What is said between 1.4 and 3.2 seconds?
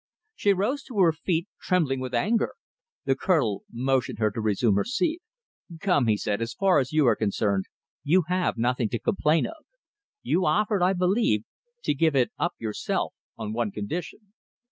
trembling with anger. The